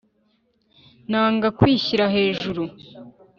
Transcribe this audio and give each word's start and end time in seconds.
Nanga 1.09 1.47
kwishyira 1.57 2.05
hejuru 2.15 2.63